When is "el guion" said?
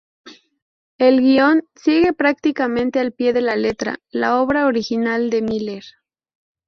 0.97-1.61